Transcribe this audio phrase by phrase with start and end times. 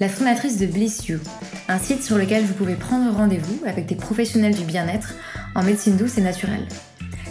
[0.00, 1.18] la fondatrice de Bliss You,
[1.68, 5.14] un site sur lequel vous pouvez prendre rendez-vous avec des professionnels du bien-être
[5.54, 6.66] en médecine douce et naturelle.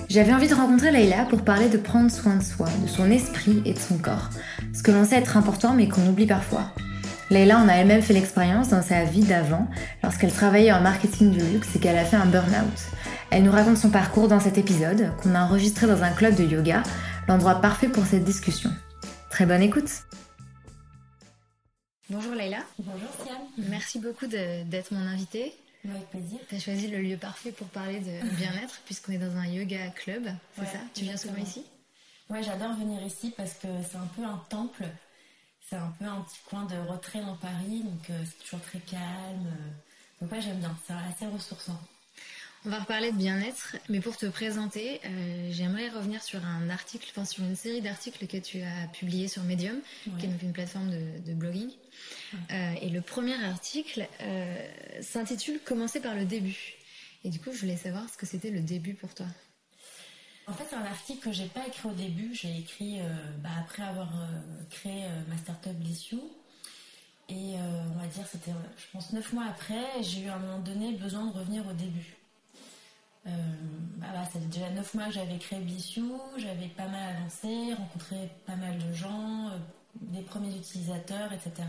[0.09, 3.61] J'avais envie de rencontrer Leila pour parler de prendre soin de soi, de son esprit
[3.65, 4.29] et de son corps,
[4.73, 6.73] ce que l'on sait être important mais qu'on oublie parfois.
[7.29, 9.67] Leila en a elle-même fait l'expérience dans sa vie d'avant,
[10.03, 12.91] lorsqu'elle travaillait en marketing du luxe et qu'elle a fait un burn-out.
[13.29, 16.43] Elle nous raconte son parcours dans cet épisode, qu'on a enregistré dans un club de
[16.43, 16.83] yoga,
[17.29, 18.69] l'endroit parfait pour cette discussion.
[19.29, 20.03] Très bonne écoute
[22.11, 22.65] Bonjour Leïla.
[22.77, 23.37] Bonjour Siam.
[23.69, 25.55] Merci beaucoup d'être mon invitée.
[25.89, 26.39] Avec plaisir.
[26.49, 29.87] Tu as choisi le lieu parfait pour parler de bien-être puisqu'on est dans un yoga
[29.91, 30.79] club, c'est ça?
[30.93, 31.63] Tu viens souvent ici?
[32.29, 34.83] Ouais, j'adore venir ici parce que c'est un peu un temple.
[35.69, 38.79] C'est un peu un petit coin de retrait dans Paris, donc euh, c'est toujours très
[38.79, 39.47] calme.
[40.19, 41.79] Donc ouais, j'aime bien, c'est assez ressourçant.
[42.63, 47.07] On va reparler de bien-être, mais pour te présenter, euh, j'aimerais revenir sur un article,
[47.09, 49.79] enfin sur une série d'articles que tu as publié sur Medium,
[50.19, 51.71] qui est donc une plateforme de, blogging.
[52.51, 54.67] Euh, et le premier article euh,
[55.01, 56.75] s'intitule Commencer par le début.
[57.23, 59.25] Et du coup, je voulais savoir ce que c'était le début pour toi.
[60.45, 62.99] En fait, c'est un article que j'ai pas écrit au début, j'ai écrit
[63.39, 64.09] bah, après avoir
[64.69, 66.21] créé ma startup Blissou.
[67.27, 70.59] Et on va dire, c'était, je pense, neuf mois après, j'ai eu à un moment
[70.59, 72.20] donné besoin de revenir au début.
[73.27, 73.29] Euh,
[73.97, 78.15] bah, ça fait déjà 9 mois que j'avais créé Bissiou, j'avais pas mal avancé, rencontré
[78.47, 79.57] pas mal de gens, euh,
[79.95, 81.67] des premiers utilisateurs, etc.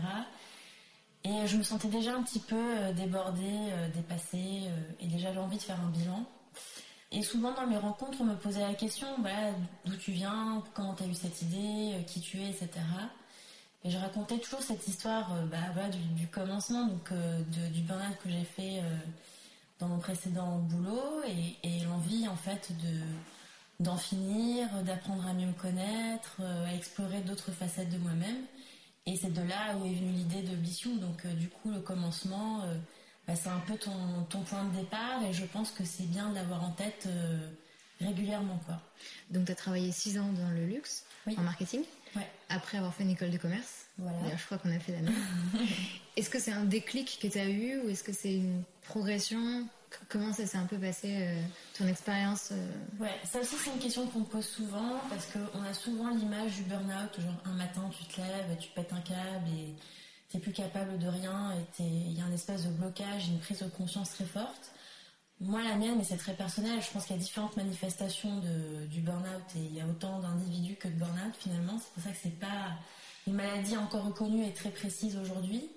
[1.25, 4.63] Et je me sentais déjà un petit peu euh, débordée, dépassée,
[4.99, 6.25] et déjà j'avais envie de faire un bilan.
[7.11, 9.29] Et souvent dans mes rencontres, on me posait la question bah,
[9.85, 12.69] d'où tu viens, comment tu as eu cette idée, qui tu es, etc.
[13.83, 17.13] Et je racontais toujours cette histoire bah, du, commencement, donc
[17.51, 18.81] du burn que j'ai fait
[19.79, 21.21] dans mon précédent boulot
[21.63, 22.99] et, l'envie en fait de
[23.79, 28.45] d'en finir, d'apprendre à mieux me connaître, euh, à explorer d'autres facettes de moi-même.
[29.05, 30.97] Et c'est de là où est venue l'idée de Bissou.
[30.99, 32.77] Donc euh, du coup, le commencement, euh,
[33.27, 36.29] bah, c'est un peu ton, ton, point de départ et je pense que c'est bien
[36.29, 37.09] de l'avoir en tête
[37.99, 38.59] régulièrement.
[38.65, 38.79] Quoi.
[39.31, 41.83] Donc tu as travaillé six ans dans le luxe, en marketing,
[42.49, 43.85] après avoir fait une école de commerce.
[43.97, 44.35] Voilà.
[44.35, 45.13] je crois qu'on a fait la même.
[46.17, 49.67] est-ce que c'est un déclic que tu as eu ou est-ce que c'est une progression?
[50.09, 51.41] Comment ça s'est un peu passé, euh,
[51.77, 53.03] ton expérience euh?
[53.03, 56.53] Ouais, ça aussi c'est une question qu'on me pose souvent parce qu'on a souvent l'image
[56.55, 59.75] du burn-out, genre un matin tu te lèves, tu pètes un câble et
[60.29, 63.59] t'es plus capable de rien et il y a un espèce de blocage, une prise
[63.59, 64.71] de conscience très forte.
[65.39, 68.41] Moi la mienne, mais c'est très personnel, je pense qu'il y a différentes manifestations
[68.89, 72.11] du burn-out et il y a autant d'individus que de burn-out finalement, c'est pour ça
[72.11, 72.77] que c'est pas
[73.27, 75.69] une maladie encore reconnue et très précise aujourd'hui.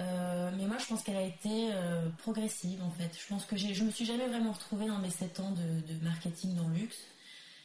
[0.00, 3.10] Euh, mais moi, je pense qu'elle a été euh, progressive en fait.
[3.18, 6.54] Je pense que je me suis jamais vraiment retrouvée dans mes 7 ans de, marketing
[6.54, 6.98] dans le luxe.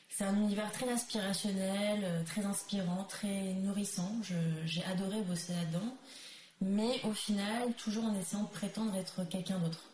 [0.10, 4.12] C'est un univers très aspirationnel, euh, très inspirant, très nourrissant.
[4.66, 5.96] J'ai adoré bosser là-dedans.
[6.60, 9.87] Mais au final, toujours en essayant de prétendre être quelqu'un d'autre.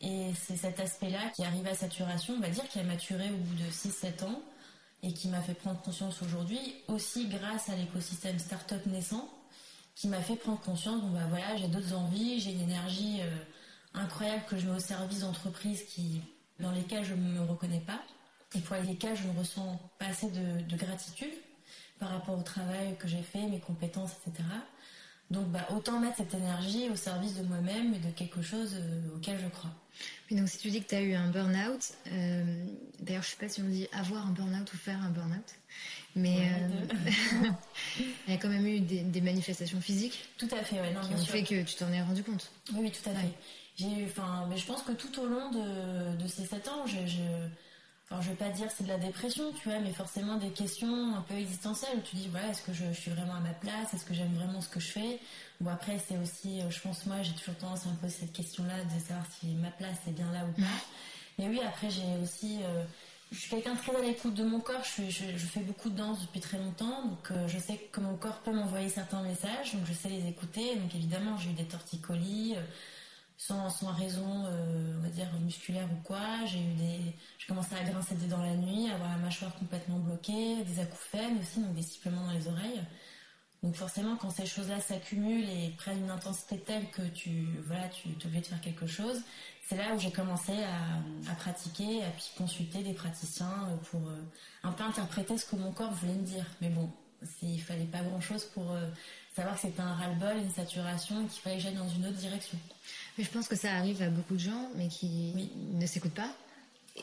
[0.00, 3.36] Et c'est cet aspect-là qui arrive à saturation, on va dire, qui a maturé au
[3.36, 4.42] bout de 6-7 ans
[5.02, 6.58] et qui m'a fait prendre conscience aujourd'hui,
[6.88, 9.28] aussi grâce à l'écosystème startup naissant,
[9.94, 13.36] qui m'a fait prendre conscience, bah j'ai d'autres envies, j'ai une énergie euh,
[13.94, 15.84] incroyable que je mets au service d'entreprises
[16.60, 18.00] dans lesquelles je ne me reconnais pas,
[18.54, 21.32] et pour lesquelles je ne ressens pas assez de, gratitude
[21.98, 24.44] par rapport au travail que j'ai fait, mes compétences, etc.
[25.30, 29.16] Donc bah, autant mettre cette énergie au service de moi-même et de quelque chose euh,
[29.16, 29.70] auquel je crois.
[30.30, 32.64] Mais donc si tu dis que tu as eu un burn-out, euh,
[33.00, 35.54] d'ailleurs je ne sais pas si on dit avoir un burn-out ou faire un burn-out,
[36.14, 37.50] mais euh,
[38.28, 40.28] il y a quand même eu des, manifestations physiques.
[40.38, 42.52] Tout à fait, ouais, qui ont fait que tu t'en es rendu compte.
[42.72, 43.32] Oui, oui tout à fait.
[43.76, 47.18] J'ai enfin, mais je pense que tout au long de, ces sept ans, je, je,
[48.10, 51.16] enfin, je vais pas dire c'est de la dépression, tu vois, mais forcément des questions
[51.16, 53.94] un peu existentielles où tu dis, voilà, est-ce que je, suis vraiment à ma place?
[53.94, 55.20] Est-ce que j'aime vraiment ce que je fais?
[55.60, 58.32] Bon, après, c'est aussi, euh, je pense, moi, j'ai toujours tendance à me poser cette
[58.32, 60.68] question-là de savoir si ma place est bien là ou pas.
[61.38, 62.58] Mais oui, après, j'ai aussi.
[62.62, 62.84] Euh,
[63.32, 64.84] je suis quelqu'un très à l'écoute de mon corps.
[64.84, 68.16] Je, je, fais beaucoup de danse depuis très longtemps, donc euh, je sais que mon
[68.16, 70.76] corps peut m'envoyer certains messages, donc je sais les écouter.
[70.76, 72.60] Donc évidemment, j'ai eu des torticolis euh,
[73.36, 76.44] sans, raison, euh, on va dire musculaire ou quoi.
[76.46, 77.00] J'ai eu des,
[77.38, 81.38] je commençais à grincer des dents la nuit, avoir la mâchoire complètement bloquée, des acouphènes
[81.38, 82.80] aussi, donc des sifflements dans les oreilles.
[83.62, 88.08] Donc forcément, quand ces choses-là s'accumulent et prennent une intensité telle que tu voilà, tu
[88.08, 89.22] es obligé de faire quelque chose,
[89.68, 94.22] c'est là où j'ai commencé à, pratiquer, à puis consulter des praticiens pour euh,
[94.62, 96.44] un peu interpréter ce que mon corps voulait me dire.
[96.60, 96.88] Mais bon,
[97.42, 98.86] il fallait pas grand-chose pour euh,
[99.34, 102.58] savoir que c'était un ras-le-bol, une saturation qu'il fallait que j'aille dans une autre direction.
[103.16, 106.30] Mais je pense que ça arrive à beaucoup de gens, mais qui ne s'écoutent pas.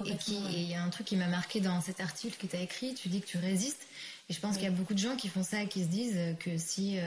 [0.05, 0.15] Et
[0.61, 2.95] il y a un truc qui m'a marqué dans cet article que tu as écrit,
[2.95, 3.85] tu dis que tu résistes.
[4.29, 6.17] Et je pense qu'il y a beaucoup de gens qui font ça qui se disent
[6.39, 7.03] que si euh,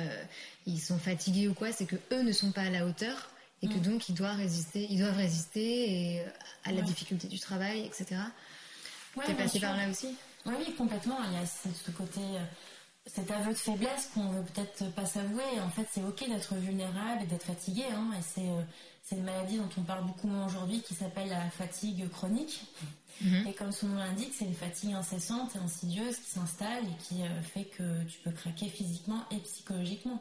[0.67, 3.31] ils sont fatigués ou quoi, c'est que eux ne sont pas à la hauteur
[3.63, 3.83] et que mm.
[3.83, 6.25] donc ils doivent résister, ils doivent résister et, euh,
[6.65, 8.21] à la difficulté du travail, etc.
[9.17, 10.15] Ouais, T'es passé par là aussi?
[10.45, 11.19] Oui, oui, complètement.
[11.25, 12.45] Il y a ce côté, euh,
[13.07, 15.61] cet aveu de faiblesse qu'on veut peut-être pas s'avouer.
[15.65, 17.85] En fait, c'est ok d'être vulnérable et d'être fatigué.
[17.93, 18.51] Hein, et c'est
[19.09, 22.63] c'est une maladie dont on parle beaucoup moins aujourd'hui qui s'appelle la fatigue chronique.
[23.21, 23.47] Mhm.
[23.47, 27.23] Et comme son nom l'indique, c'est une fatigue incessante et insidieuse qui s'installe et qui
[27.23, 30.21] euh, fait que tu peux craquer physiquement et psychologiquement.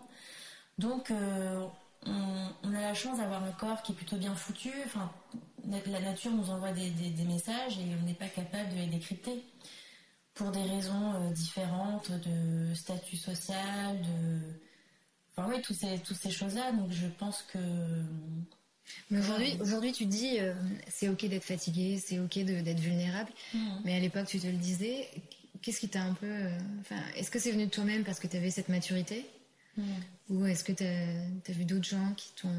[0.78, 1.66] Donc, euh,
[2.06, 4.72] on, a la chance d'avoir un corps qui est plutôt bien foutu.
[4.86, 5.12] Enfin,
[5.68, 6.92] la nature nous envoie des,
[7.28, 9.44] messages et on n'est pas capable de les décrypter
[10.36, 14.40] pour des raisons euh, différentes de statut social, de,
[15.36, 16.72] enfin oui, toutes ces, toutes ces choses-là.
[16.74, 17.60] Donc, je pense que
[19.10, 20.54] mais aujourd'hui, aujourd'hui, tu dis euh,
[20.88, 23.32] c'est ok d'être fatigué, c'est ok d'être vulnérable.
[23.54, 23.82] Mhm.
[23.84, 25.10] Mais à l'époque, tu te le disais.
[25.62, 26.60] Qu'est-ce qui t'a un peu, euh,
[27.16, 29.26] est-ce que c'est venu de toi-même parce que tu avais cette maturité,
[29.78, 29.86] mhm.
[30.30, 32.50] ou est-ce que tu as, vu d'autres gens qui t'ont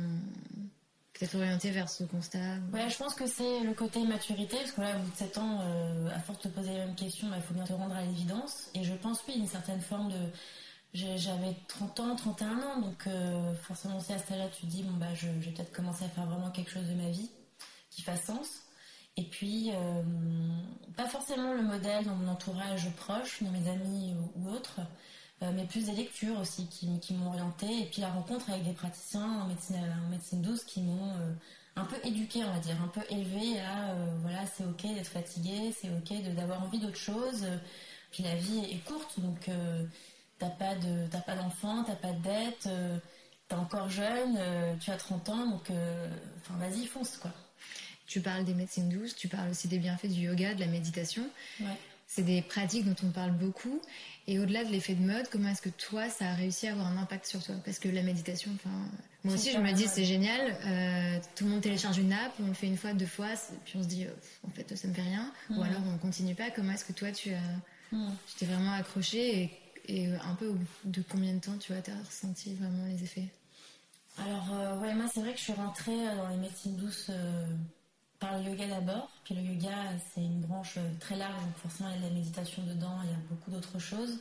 [1.18, 2.38] peut-être orienté vers ce constat
[2.72, 5.38] Ouais, je pense que c'est le côté maturité, parce que là, au bout de 7
[5.38, 7.94] ans, euh, à force de poser les mêmes questions, bah, il faut bien te rendre
[7.94, 8.68] à l'évidence.
[8.74, 10.18] Et je pense, oui, une certaine forme de
[10.96, 14.82] j'avais 30 ans, 31 ans, donc euh, forcément aussi à ce âge-là, tu te dis,
[14.82, 17.30] bon bah je, vais peut-être commencer à faire vraiment quelque chose de ma vie
[17.90, 18.62] qui fasse sens.
[19.18, 20.02] Et puis, euh,
[20.96, 24.80] pas forcément le modèle dans mon entourage proche, dans mes amis ou, autres,
[25.42, 27.66] mais plus des lectures aussi qui, qui m'ont orienté.
[27.82, 31.12] Et puis la rencontre avec des praticiens en médecine, en médecine douce qui m'ont
[31.76, 35.74] un peu éduqué, on va dire, un peu élevé à, voilà, c'est ok d'être fatigué,
[35.78, 37.46] c'est ok d'avoir envie d'autre chose.
[38.12, 39.50] Puis la vie est courte, donc
[40.38, 42.98] t'as pas de t'as pas d'enfant, t'as pas de dette, euh,
[43.48, 46.08] t'es encore jeune, euh, tu as 30 ans, donc euh,
[46.40, 47.32] enfin vas-y fonce quoi.
[48.06, 51.28] Tu parles des médecines douces, tu parles aussi des bienfaits du yoga, de la méditation.
[52.06, 53.82] C'est des pratiques dont on parle beaucoup.
[54.28, 56.88] Et au-delà de l'effet de mode, comment est-ce que toi, ça a réussi à avoir
[56.88, 57.54] un impact sur toi?
[57.64, 58.74] Parce que la méditation, enfin,
[59.22, 60.56] moi aussi, je me dis, c'est génial.
[61.36, 63.28] tout le monde télécharge une app, on le fait une fois, deux fois,
[63.64, 64.04] puis on se dit,
[64.46, 65.32] en fait, ça me fait rien.
[65.50, 66.50] Ou alors, on continue pas.
[66.50, 67.38] Comment est-ce que toi, tu as,
[67.92, 69.50] tu t'es vraiment accroché et
[69.88, 70.52] et un peu
[70.84, 73.28] de combien de temps tu as ressenti vraiment les effets?
[74.18, 77.10] Alors, euh, ouais, moi c'est vrai que je suis rentrée euh, dans les médecines douces
[77.10, 77.46] euh,
[78.18, 79.10] par le yoga d'abord.
[79.24, 79.74] Puis le yoga,
[80.12, 83.10] c'est une branche très large, donc forcément il y a de la méditation dedans, il
[83.10, 84.20] y a beaucoup d'autres choses,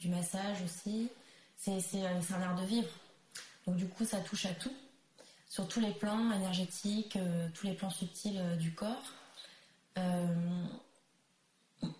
[0.00, 1.10] du massage aussi.
[1.56, 2.88] C'est un art de vivre.
[3.66, 4.72] Donc du coup, ça touche à tout,
[5.48, 7.18] sur tous les plans énergétiques,
[7.54, 9.12] tous les plans subtils du corps.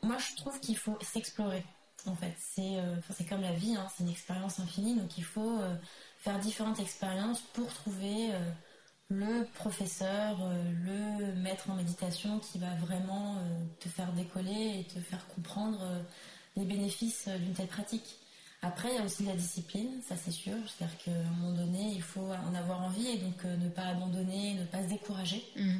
[0.02, 1.64] moi, je trouve qu'il faut s'explorer
[2.06, 2.34] en fait.
[2.38, 2.96] C'est euh,
[3.28, 5.74] comme la vie, hein, c'est une expérience infinie, donc il faut euh,
[6.18, 8.50] faire différentes expériences pour trouver euh,
[9.08, 10.36] le professeur,
[10.84, 13.36] le maître en méditation qui va vraiment
[13.78, 15.78] te faire décoller et te faire comprendre
[16.56, 18.18] les bénéfices d'une telle pratique.
[18.62, 20.56] Après, il y a aussi la discipline, ça c'est sûr.
[20.66, 24.54] C'est-à-dire qu'à un moment donné, il faut en avoir envie et donc ne pas abandonner,
[24.54, 25.44] ne pas se décourager.
[25.54, 25.78] Mmh.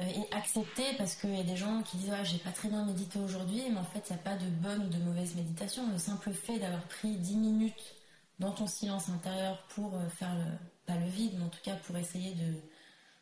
[0.00, 2.68] Euh, et accepter parce qu'il y a des gens qui disent ouais, j'ai pas très
[2.68, 5.34] bien médité aujourd'hui, mais en fait il n'y a pas de bonne ou de mauvaise
[5.34, 5.90] méditation.
[5.90, 7.94] Le simple fait d'avoir pris 10 minutes
[8.38, 10.44] dans ton silence intérieur pour euh, faire le,
[10.90, 12.54] pas le vide, mais en tout cas pour essayer de,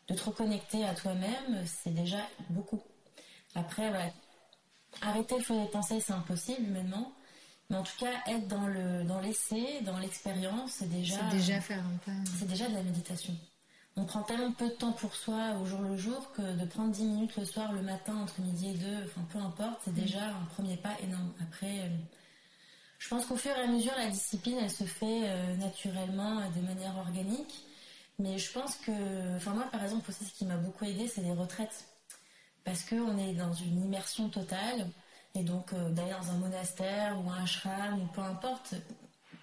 [0.08, 2.82] de te reconnecter à toi-même, c'est déjà beaucoup.
[3.54, 3.90] Après,
[5.02, 7.12] arrêter le flot des pensées, c'est impossible humainement.
[7.70, 11.16] Mais en tout cas, être dans le dans l'essai, dans l'expérience, c'est déjà.
[11.16, 12.12] C'est déjà faire un peu.
[12.38, 13.36] C'est déjà de la méditation
[13.98, 16.92] on prend tellement peu de temps pour soi au jour le jour que de prendre
[16.92, 20.00] 10 minutes le soir, le matin, entre midi et deux, enfin peu importe, c'est mm.
[20.00, 21.32] déjà un premier pas énorme.
[21.42, 21.88] Après, euh,
[22.98, 26.48] je pense qu'au fur et à mesure, la discipline, elle se fait euh, naturellement, euh,
[26.56, 27.64] de manière organique.
[28.18, 31.32] Mais je pense que, enfin moi par exemple ce qui m'a beaucoup aidé, c'est les
[31.32, 31.84] retraites,
[32.64, 34.88] parce qu'on est dans une immersion totale.
[35.34, 38.74] Et donc d'aller dans un monastère ou un ashram ou peu importe,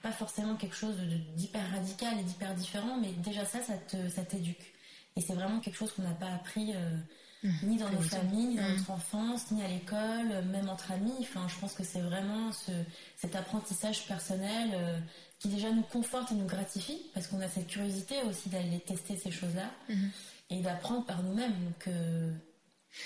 [0.02, 0.98] pas forcément quelque chose
[1.36, 4.74] d'hyper radical et d'hyper différent, mais déjà ça, ça t'éduque.
[5.16, 6.98] Et c'est vraiment quelque chose qu'on n'a pas appris euh,
[7.46, 7.68] mmh.
[7.68, 11.16] ni dans nos familles, ni dans notre enfance, ni à l'école, même entre amis.
[11.22, 12.72] Enfin, je pense que c'est vraiment ce,
[13.16, 15.00] cet apprentissage personnel euh,
[15.40, 19.16] qui déjà nous conforte et nous gratifie, parce qu'on a cette curiosité aussi d'aller tester
[19.16, 20.08] ces choses-là mmh.
[20.50, 21.56] et d'apprendre par nous-mêmes.
[21.64, 22.32] Donc, euh,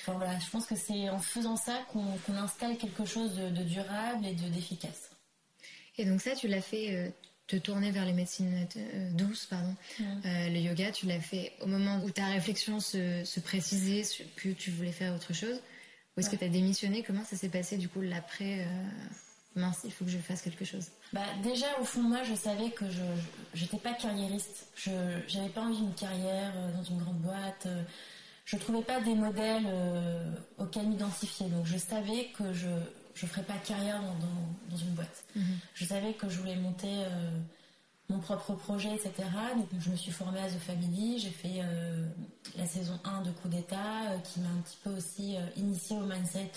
[0.02, 3.64] enfin, voilà, je pense que c'est en faisant ça qu'on installe quelque chose de, de
[3.64, 5.12] durable et de d'efficace.
[5.98, 7.10] Et donc ça, tu l'as fait euh,
[7.50, 8.68] te tourner vers les médecines
[9.12, 9.76] douces, pardon,
[10.24, 14.04] le yoga, tu l'as fait au moment où ta réflexion se, se précisait
[14.38, 15.60] que tu voulais faire autre chose
[16.16, 17.04] Ou est-ce que tu as démissionné?
[17.04, 18.66] Comment ça s'est passé du coup l'après
[19.56, 20.88] mince, il faut que je fasse quelque chose?
[21.14, 24.68] Bah, Déjà, au fond moi, je savais que je n'étais pas carriériste.
[24.76, 27.66] Je n'avais pas envie d'une carrière euh, dans une grande boîte.
[27.66, 27.84] Euh,
[28.46, 31.48] je ne trouvais pas des modèles euh, auxquels m'identifier.
[31.50, 32.68] Donc, je savais que je
[33.26, 34.02] ne ferais pas carrière
[34.70, 35.24] dans, une boîte.
[35.36, 35.44] Mhm.
[35.74, 37.06] Je savais que je voulais monter
[38.10, 39.12] mon propre projet, etc.
[39.56, 41.20] Donc, je me suis formée à The Family.
[41.20, 41.62] J'ai fait
[42.58, 46.52] la saison 1 de Coup d'État, qui m'a un petit peu aussi initiée au mindset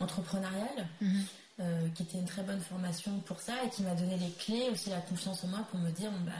[0.00, 0.88] entrepreneurial.
[1.00, 1.24] Mhm.
[1.60, 4.68] Euh, qui était une très bonne formation pour ça et qui m'a donné les clés,
[4.70, 6.30] aussi la confiance en moi pour me dire, bah,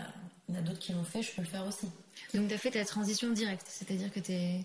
[0.49, 1.89] il y en a d'autres qui l'ont fait, je peux le faire aussi.
[2.35, 4.65] Donc tu as fait ta transition directe, c'est-à-dire que tu es,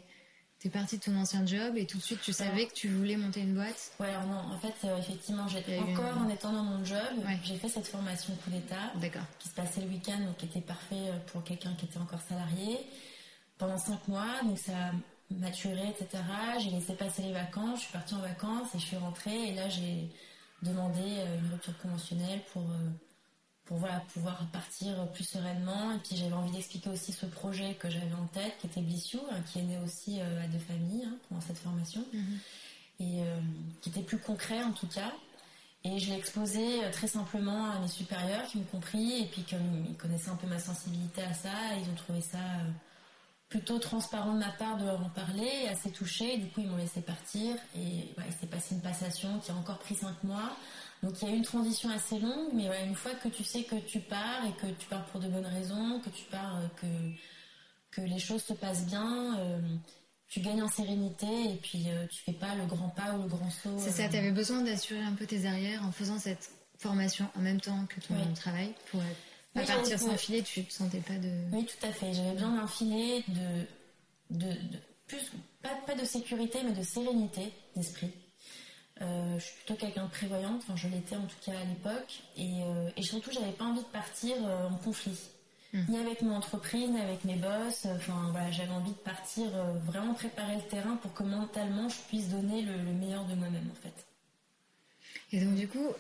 [0.68, 3.18] es partie de ton ancien job et tout de suite tu savais que tu voulais
[3.18, 3.92] monter une boîte.
[4.00, 7.00] Ouais, alors non, en fait, euh, effectivement, j'étais encore en étant dans mon job,
[7.44, 8.92] j'ai fait cette formation coup d'état,
[9.40, 12.22] qui se passait le week-end, donc qui était parfait euh, pour quelqu'un qui était encore
[12.22, 12.80] salarié,
[13.58, 14.92] pendant cinq mois, donc ça a
[15.30, 16.24] maturé, etc.
[16.60, 19.50] J'ai laissé passer les vacances, je suis partie en vacances et je suis rentrée.
[19.50, 20.10] Et là j'ai
[20.64, 22.90] demander euh, une rupture conventionnelle pour euh,
[23.66, 27.90] pour voilà pouvoir partir plus sereinement et puis j'avais envie d'expliquer aussi ce projet que
[27.90, 31.06] j'avais en tête qui était Blissou hein, qui est né aussi euh, à deux familles
[31.06, 32.40] hein, pendant cette formation mhm.
[33.00, 33.24] et
[33.82, 35.12] qui était plus concret en tout cas
[35.86, 39.86] et je l'ai exposé très simplement à mes supérieurs qui m'ont compris et puis comme
[39.90, 42.40] ils connaissaient un peu ma sensibilité à ça ils ont trouvé ça
[43.54, 46.38] plutôt transparent de ma part de leur en parler, assez touché.
[46.38, 49.78] Du coup, ils m'ont laissé partir et il s'est passé une passation qui a encore
[49.78, 50.58] pris cinq mois.
[51.04, 53.64] Donc il y a eu une transition assez longue, mais une fois que tu sais
[53.64, 56.68] que tu pars et que tu pars pour de bonnes raisons, que tu pars, euh,
[57.92, 59.60] que, que les choses se passent bien, euh,
[60.30, 63.28] tu gagnes en sérénité et puis euh, tu fais pas le grand pas ou le
[63.28, 63.78] grand saut.
[63.78, 67.42] C'est ça, tu avais besoin d'assurer un peu tes arrières en faisant cette formation en
[67.42, 69.18] même temps que ton travail pour être
[69.56, 71.30] à partir sans filet, tu te sentais pas de.
[71.52, 72.14] Oui, tout à fait.
[72.14, 74.56] J'avais besoin d'un filet de, de,
[75.06, 75.32] plus,
[75.62, 78.12] pas, pas, de sécurité, mais de sérénité d'esprit.
[79.02, 82.22] Euh, je suis plutôt quelqu'un de prévoyante, enfin je l'étais en tout cas à l'époque,
[82.38, 85.18] et, euh, et surtout j'avais pas envie de partir euh, en conflit,
[85.74, 85.86] hmm.
[85.90, 87.86] ni avec mon entreprise, ni avec mes boss.
[87.86, 89.50] Enfin voilà, j'avais envie de partir
[89.86, 93.70] vraiment préparer le terrain pour que mentalement je puisse donner le, le meilleur de moi-même
[93.72, 94.06] en fait.
[95.32, 95.92] Et donc du coup,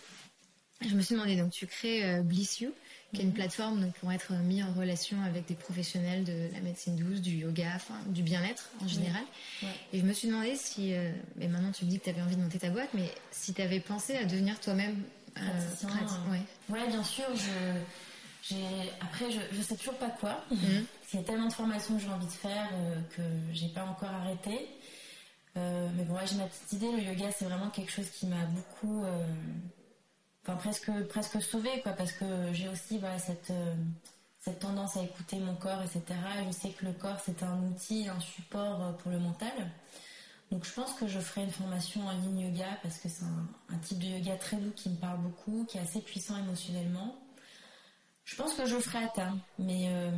[0.81, 2.71] je me suis demandé, donc tu crées Bliss You,
[3.13, 6.59] qui est une plateforme donc, pour être mis en relation avec des professionnels de la
[6.61, 7.77] médecine douce, du yoga,
[8.07, 9.23] du bien-être en général.
[9.91, 12.21] Et je me suis demandé si, euh, mais maintenant tu me dis que tu avais
[12.21, 15.03] envie de monter ta boîte, mais si tu avais pensé à devenir toi-même
[15.37, 15.89] euh, praticien.
[16.29, 16.41] Ouais.
[16.69, 16.87] ouais.
[16.87, 17.25] bien sûr.
[17.35, 18.55] Je,
[18.99, 20.43] après, je, je sais toujours pas quoi.
[20.51, 20.85] Mhm.
[21.13, 23.21] Il y a tellement de formations que j'ai envie de faire euh, que
[23.53, 24.67] j'ai pas encore arrêté.
[25.55, 26.91] Euh, mais bon, j'ai ma petite idée.
[26.91, 29.25] Le yoga, c'est vraiment quelque chose qui m'a beaucoup euh,
[30.43, 33.75] enfin presque presque sauvé quoi parce que j'ai aussi euh,
[34.39, 36.03] cette tendance à écouter mon corps etc
[36.45, 39.71] je sais que le corps c'est un outil un support euh, pour le mental.
[40.51, 43.77] Donc je pense que je ferai une formation en ligne yoga parce que c'est un
[43.79, 47.15] type de yoga très doux qui me parle beaucoup qui est assez puissant émotionnellement
[48.25, 50.09] je pense que je ferai à terme, mais euh,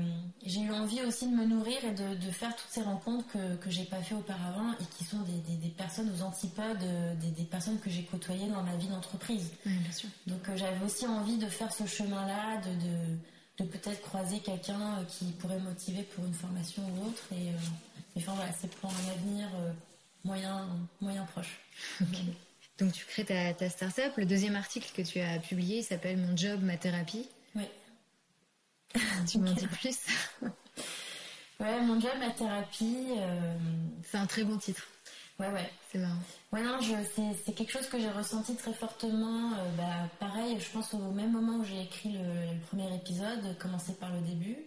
[0.46, 3.56] j'ai eu envie aussi de me nourrir et de, de faire toutes ces rencontres que,
[3.56, 7.16] que j'ai pas fait auparavant et qui sont des, des, des personnes aux antipodes, euh,
[7.16, 9.52] des, des personnes que j'ai côtoyées dans ma vie d'entreprise.
[9.66, 10.10] bien sûr.
[10.28, 15.04] Donc euh, j'avais aussi envie de faire ce chemin-là, de, de, de peut-être croiser quelqu'un
[15.10, 17.24] qui pourrait me motiver pour une formation ou autre.
[17.32, 17.50] Et,
[18.18, 19.48] enfin voilà, c'est pour un avenir
[20.24, 20.68] moyen,
[21.02, 21.60] moyen proche.
[22.78, 24.14] Donc tu crées ta, ta start-up.
[24.18, 27.28] Le deuxième article que tu as publié s'appelle Mon job, ma thérapie.
[29.28, 30.00] Tu m'en dis plus
[31.60, 33.14] Ouais, mon job, ma thérapie.
[33.18, 33.58] Euh,
[34.04, 34.84] c'est un très bon titre.
[35.40, 35.70] Ouais, ouais.
[35.92, 36.20] C'est marrant.
[36.52, 39.54] Ouais, non, c'est quelque chose que j'ai ressenti très fortement.
[39.54, 43.94] Euh, bah, pareil, je pense au même moment où j'ai écrit le, premier épisode, commencé
[43.94, 44.58] par le début,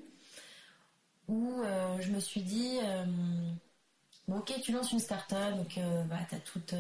[1.28, 2.78] où euh, je me suis dit,
[4.26, 6.75] bon, ok, tu lances une start-up, donc bah, tu as toutes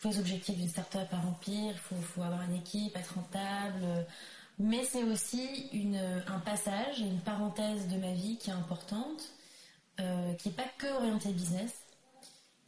[0.00, 4.06] tous les objectifs d'une start-up à remplir, il faut, faut avoir une équipe, être rentable
[4.58, 9.30] mais c'est aussi une, un passage, une parenthèse de ma vie qui est importante,
[10.00, 11.72] euh, qui n'est pas que orientée business,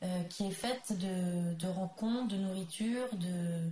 [0.03, 3.71] euh, qui est faite de, de, rencontres, de nourriture, de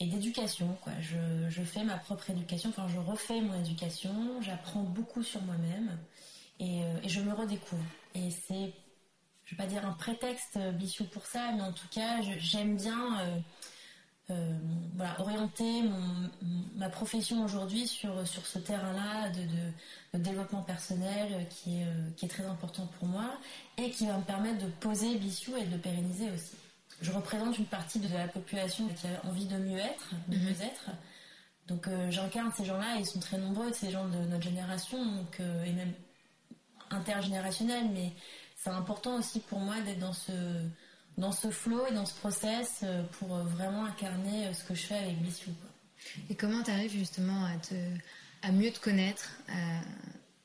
[0.00, 0.76] et d'éducation.
[1.00, 5.96] Je, je, fais ma propre éducation, enfin je refais mon éducation, j'apprends beaucoup sur moi-même
[6.58, 7.84] et, euh, et, je me redécouvre.
[8.16, 8.72] Et c'est,
[9.44, 13.42] je vais pas dire un prétexte bichou pour ça, mais en tout cas j'aime bien
[14.30, 14.58] euh, euh,
[14.96, 16.30] voilà, orienter mon,
[16.76, 22.10] ma profession aujourd'hui sur, sur ce terrain-là de, de, de, développement personnel qui est, euh,
[22.16, 23.38] qui est très important pour moi
[23.76, 26.56] et qui va me permettre de poser Bissou et de le pérenniser aussi.
[27.02, 30.44] Je représente une partie de la population qui a envie de mieux être, de mhm.
[30.44, 30.90] mieux être.
[31.66, 35.72] Donc j'incarne ces gens-là, ils sont très nombreux, ces gens de notre génération, donc, et
[35.72, 35.94] même
[36.90, 38.12] intergénérationnel, mais
[38.54, 40.32] c'est important aussi pour moi d'être dans ce
[41.18, 42.84] dans ce flow et dans ce process
[43.18, 45.50] pour vraiment incarner ce que je fais avec Blissou.
[46.28, 47.74] Et comment tu arrives justement à te
[48.42, 49.38] à mieux te connaître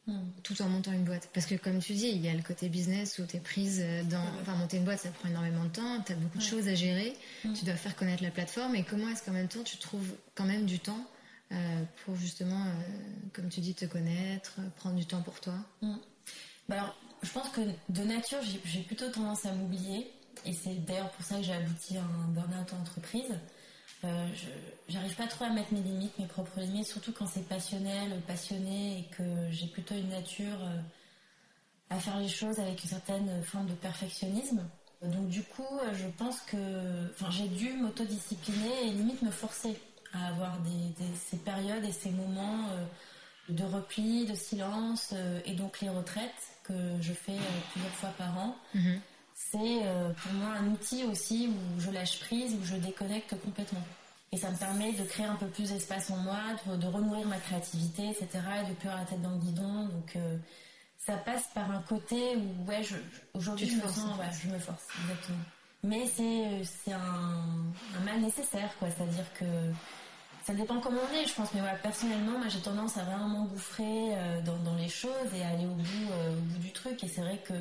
[0.07, 0.13] hmm.
[0.43, 1.29] tout en montant une boîte?
[1.33, 3.83] Parce que comme tu dis, il y a le côté business où tu es prise
[4.09, 4.23] dans...
[4.41, 6.75] Enfin, monter une boîte, ça prend énormément de temps, tu as beaucoup de choses à
[6.75, 7.53] gérer, hmm.
[7.53, 10.45] tu dois faire connaître la plateforme, et comment est-ce qu'en même temps tu trouves quand
[10.45, 11.05] même du temps
[11.51, 12.71] euh, pour justement, euh,
[13.33, 15.55] comme tu dis, te connaître, prendre du temps pour toi?
[15.81, 15.95] Hmm.
[16.69, 20.09] bah alors, je pense que de nature, j'ai plutôt tendance à m'oublier,
[20.45, 23.33] et c'est d'ailleurs pour ça que j'ai abouti à un burn-out en entreprise.
[24.05, 24.27] Euh,
[24.87, 28.99] j'arrive pas trop à mettre mes limites, mes propres limites, surtout quand c'est passionnel, passionné
[28.99, 30.79] et que j'ai plutôt une nature euh,
[31.89, 34.63] à faire les choses avec une certaine forme de perfectionnisme.
[35.01, 36.57] Donc du coup, euh, je pense que,
[37.29, 39.77] j'ai dû m'autodiscipliner et limite me forcer
[40.13, 40.57] à avoir
[41.29, 42.65] ces périodes et ces moments
[43.47, 45.13] de repli, de silence
[45.45, 46.31] et donc les retraites
[46.63, 47.37] que je fais
[47.71, 48.57] plusieurs fois par an.
[48.75, 48.99] Mm-hmm
[49.51, 53.83] c'est euh, pour moi un outil aussi où je lâche prise, où je déconnecte complètement.
[54.31, 57.37] Et ça me permet de créer un peu plus d'espace en moi, de, renourrir ma
[57.37, 58.27] créativité, etc.
[58.63, 59.85] Et de plus avoir la tête dans le guidon.
[59.85, 60.37] Donc euh,
[60.97, 62.81] ça passe par un côté où, ouais,
[63.33, 65.39] aujourd'hui je me sens, ouais, je me force, exactement.
[65.83, 68.89] Mais c'est, c'est un, un, mal nécessaire, quoi.
[68.91, 69.45] C'est-à-dire que
[70.45, 71.53] ça dépend comment on est, je pense.
[71.53, 75.41] Mais voilà, personnellement, moi j'ai tendance à vraiment m'engouffrer euh, dans, dans, les choses et
[75.43, 77.01] à aller au bout, au bout du truc.
[77.03, 77.53] Et c'est vrai que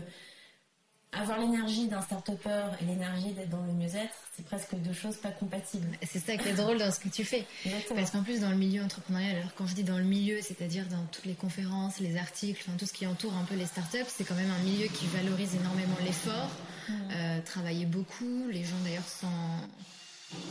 [1.12, 5.30] avoir l'énergie d'un start-upper et l'énergie d'être dans le mieux-être, c'est presque deux choses pas
[5.30, 5.88] compatibles.
[6.02, 7.46] C'est ça qui est drôle dans ce que tu fais.
[7.94, 10.86] Parce qu'en plus, dans le milieu entrepreneurial, alors quand je dis dans le milieu, c'est-à-dire
[10.86, 14.04] dans toutes les conférences, les articles, enfin tout ce qui entoure un peu les startups,
[14.06, 16.50] c'est quand même un milieu qui valorise énormément l'effort,
[16.90, 18.46] euh, travailler beaucoup.
[18.50, 19.26] Les gens d'ailleurs sont,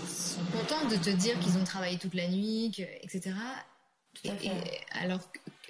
[0.08, 2.74] sont contents de te dire qu'ils ont travaillé toute la nuit,
[3.04, 3.36] etc.
[4.24, 4.32] Et,
[5.00, 5.20] alors,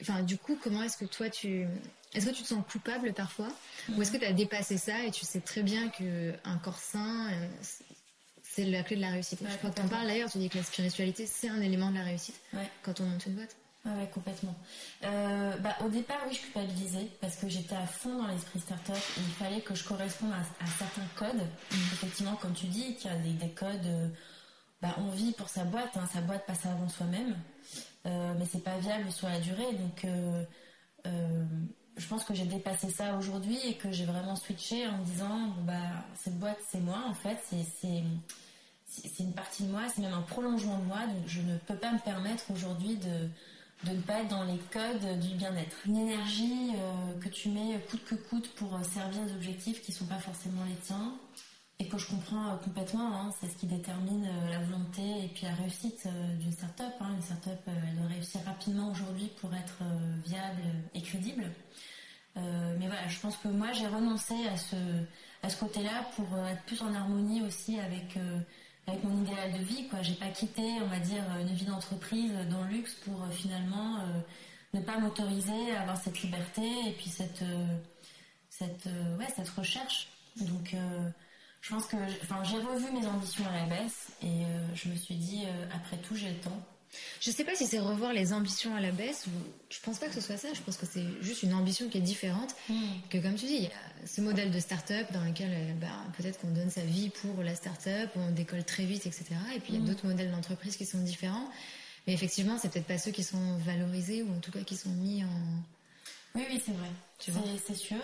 [0.02, 1.66] enfin, du coup, comment est-ce que toi tu,
[2.14, 3.50] est-ce que tu te sens coupable parfois,
[3.90, 6.80] ou est-ce que tu as dépassé ça et tu sais très bien que un corps
[6.80, 7.48] sain, euh,
[8.44, 9.40] c'est la clé de la réussite.
[9.42, 11.92] je crois que tu en parles d'ailleurs, tu dis que la spiritualité c'est un élément
[11.92, 12.40] de la réussite
[12.84, 13.56] quand on monte une boîte.
[13.96, 14.56] Ouais, complètement.
[15.04, 18.96] Euh, bah, au départ, oui, je culpabilisais parce que j'étais à fond dans l'esprit startup
[18.96, 21.42] et il fallait que je corresponde à, certains codes.
[21.72, 21.76] Mm.
[21.94, 23.86] Effectivement, comme tu dis, qu'il y a des, codes.
[23.86, 24.10] Euh,
[24.82, 27.36] bah, on vit pour sa boîte, hein, sa boîte passe avant soi-même.
[28.06, 29.74] Euh, mais c'est pas viable sur la durée.
[29.74, 30.06] Donc,
[31.98, 35.54] je pense que j'ai dépassé ça aujourd'hui et que j'ai vraiment switché en me disant,
[35.64, 35.74] bah,
[36.16, 40.78] cette boîte, c'est moi en fait, c'est une partie de moi, c'est même un prolongement
[40.80, 44.44] de moi, donc je ne peux pas me permettre aujourd'hui de, ne pas être dans
[44.44, 45.76] les codes du bien-être.
[45.86, 46.72] Une énergie
[47.22, 50.78] que tu mets coûte que coûte pour servir des objectifs qui sont pas forcément les
[50.84, 51.14] tiens,
[51.80, 53.14] et que je comprends euh, complètement.
[53.14, 56.94] Hein, c'est ce qui détermine euh, la volonté et puis la réussite euh, d'une startup.
[57.00, 57.14] Hein.
[57.16, 59.84] Une startup, elle doit réussir rapidement aujourd'hui pour être
[60.26, 60.62] viable
[60.94, 61.46] et crédible.
[62.36, 64.76] mais voilà, je pense que moi j'ai renoncé à ce
[65.44, 68.18] à ce côté-là pour être plus en harmonie aussi avec
[68.88, 69.88] avec mon idéal de vie.
[69.88, 74.00] Quoi, j'ai pas quitté, on va dire, une vie d'entreprise dans le luxe pour finalement
[74.74, 77.44] ne pas m'autoriser à avoir cette liberté et puis cette
[78.50, 78.88] cette
[79.20, 80.10] ouais cette recherche.
[80.42, 80.76] Donc
[81.68, 84.96] je pense que enfin, j'ai revu mes ambitions à la baisse et euh, je me
[84.96, 86.62] suis dit, euh, après tout, j'ai le temps.
[87.20, 89.32] Je sais pas si c'est revoir les ambitions à la baisse ou
[89.70, 90.54] je pense pas que ce soit ça.
[90.54, 92.56] Je pense que c'est juste une ambition qui est différente.
[92.70, 92.76] Hmm.
[93.10, 95.88] Que comme tu dis, il y a ce modèle de start-up dans lequel euh, bah,
[96.18, 99.26] peut-être qu'on donne sa vie pour la start-up, on décolle très vite, etc.
[99.54, 99.88] Et puis il y a hmm.
[99.88, 101.50] d'autres modèles d'entreprise qui sont différents.
[102.06, 104.92] Mais effectivement, c'est peut-être pas ceux qui sont valorisés ou en tout cas qui sont
[104.92, 105.28] mis en.
[106.34, 106.90] Oui, oui, c'est vrai.
[107.68, 107.98] C'est sûr.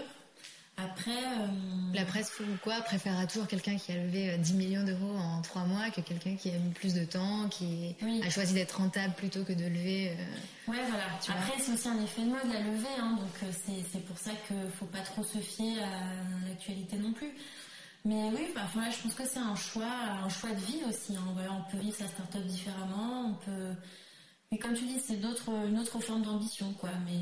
[0.77, 1.47] Après, euh,
[1.93, 5.41] la presse ou quoi préfère toujours quelqu'un qui a levé 10 euh, millions d'euros en
[5.41, 9.13] 3 mois que quelqu'un qui a mis plus de temps, qui a choisi d'être rentable
[9.13, 10.09] plutôt que de lever.
[10.09, 11.05] Euh, ouais, voilà.
[11.29, 14.71] Après, c'est aussi un effet de mode la levée, hein, donc c'est pour ça qu'il
[14.71, 17.31] faut pas trop se fier à l'actualité non plus.
[18.05, 19.93] Mais oui, bah, voilà, je pense que c'est un choix,
[20.25, 21.15] un choix de vie aussi.
[21.15, 21.23] Hein.
[21.51, 23.75] on peut vivre sa start-up différemment, on peut.
[24.51, 26.89] Mais comme tu dis, c'est d'autres, une autre forme d'ambition, quoi.
[27.05, 27.21] Mais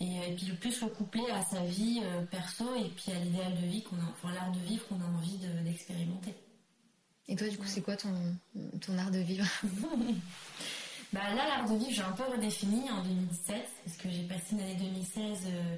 [0.00, 3.66] et, puis plus le coupler à sa vie euh, perso et puis à l'idéal de
[3.66, 6.34] vie qu'on a, enfin l'art de vivre qu'on a envie d'expérimenter.
[7.26, 8.14] et toi, du coup, c'est quoi ton,
[8.80, 9.46] ton art de vivre?
[11.12, 14.52] Bah là, l'art de vivre, j'ai un peu redéfini en 2017 parce que j'ai passé
[14.52, 15.76] une année 2016 euh,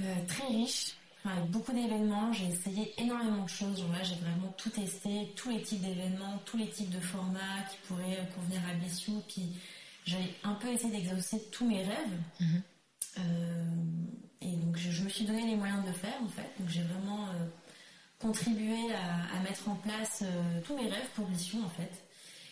[0.00, 2.32] euh, très riche, avec beaucoup d'événements.
[2.32, 3.78] J'ai essayé énormément de choses.
[3.78, 7.62] Genre là, j'ai vraiment tout testé, tous les types d'événements, tous les types de formats
[7.70, 9.22] qui pourraient convenir à Blessou.
[9.28, 9.50] Puis
[10.06, 12.18] j'ai un peu essayé d'exaucer tous mes rêves.
[12.40, 12.48] Mhm.
[12.48, 12.60] Euh,
[13.16, 16.50] et donc je, me suis donné les moyens de le faire en fait.
[16.58, 17.46] Donc j'ai vraiment euh,
[18.18, 22.04] contribué à, mettre en place euh, tous mes rêves pour Mission en fait.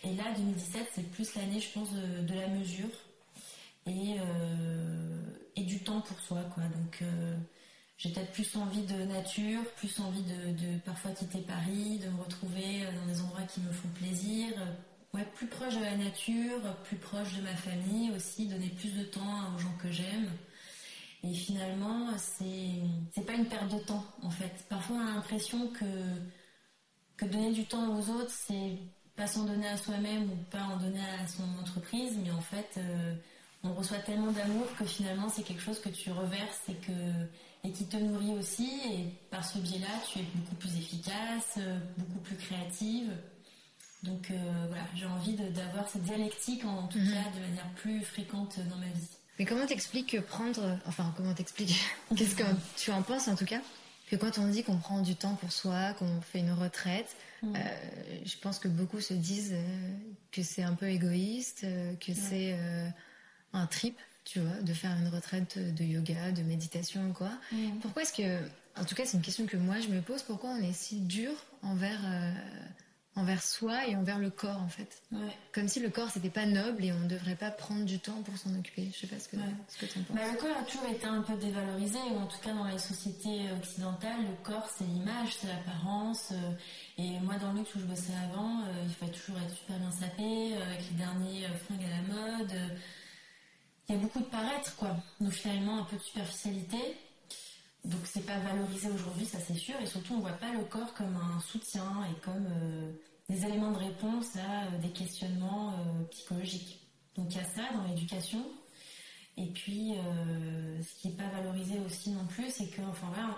[0.03, 2.87] Et là, 2017, c'est plus l'année, je pense, de, la mesure
[3.85, 4.15] et,
[5.57, 6.63] et du temps pour soi, quoi.
[6.63, 7.03] Donc,
[7.97, 12.85] j'ai peut-être plus envie de nature, plus envie de, parfois quitter Paris, de me retrouver
[12.95, 14.47] dans des endroits qui me font plaisir,
[15.13, 19.03] ouais, plus proche de la nature, plus proche de ma famille aussi, donner plus de
[19.03, 20.29] temps aux gens que j'aime.
[21.23, 22.81] Et finalement, c'est
[23.13, 24.65] c'est pas une perte de temps en fait.
[24.69, 25.85] Parfois, on a l'impression que
[27.17, 28.77] que donner du temps aux autres, c'est
[29.15, 32.77] pas s'en donner à soi-même ou pas en donner à son entreprise, mais en fait,
[32.77, 33.13] euh,
[33.63, 36.91] on reçoit tellement d'amour que finalement, c'est quelque chose que tu reverses et que
[37.65, 38.69] et qui te nourrit aussi.
[38.89, 43.11] Et par ce biais-là, tu es beaucoup plus efficace, euh, beaucoup plus créative.
[44.03, 47.11] Donc euh, voilà, j'ai envie d'avoir cette dialectique en tout mhm.
[47.11, 49.18] cas de manière plus fréquente dans ma vie.
[49.39, 51.81] Mais comment t'expliques prendre, enfin comment t'expliques,
[52.15, 52.43] qu'est-ce que
[52.77, 53.61] tu en penses en tout cas?
[54.11, 57.55] Que quand on dit qu'on prend du temps pour soi, qu'on fait une retraite, mhm.
[57.55, 57.59] euh,
[58.25, 59.93] je pense que beaucoup se disent euh,
[60.31, 61.65] que c'est un peu égoïste,
[61.99, 62.57] que c'est
[63.53, 67.31] un trip, tu vois, de faire une retraite de yoga, de méditation, quoi.
[67.51, 67.79] Mhm.
[67.81, 68.39] Pourquoi est-ce que,
[68.75, 70.99] en tout cas, c'est une question que moi je me pose, pourquoi on est si
[70.99, 72.01] dur envers
[73.19, 75.01] envers soi et envers le corps en fait.
[75.53, 78.21] Comme si le corps c'était pas noble et on ne devrait pas prendre du temps
[78.23, 78.89] pour s'en occuper.
[78.93, 80.17] Je sais pas ce que, ce que tu en penses.
[80.17, 82.79] Bah, le corps a toujours été un peu dévalorisé, ou en tout cas dans les
[82.79, 86.31] sociétés occidentales, le corps c'est l'image, c'est l'apparence.
[86.31, 86.51] Euh,
[86.97, 89.77] et moi dans le luxe où je bossais avant, euh, il fallait toujours être super
[89.77, 92.53] bien sapé, euh, avec les derniers fringues à la mode.
[93.87, 94.95] Il y a beaucoup de paraître quoi.
[95.19, 96.77] Donc finalement un peu de superficialité.
[97.85, 100.93] Donc c'est pas valorisé aujourd'hui, ça c'est sûr, et surtout on voit pas le corps
[100.93, 102.91] comme un soutien et comme euh,
[103.29, 106.79] des éléments de réponse à euh, des questionnements euh, psychologiques.
[107.15, 108.43] Donc il y a ça dans l'éducation.
[109.37, 109.93] Et puis
[110.81, 113.37] ce qui est pas valorisé aussi non plus, c'est que enfin voilà,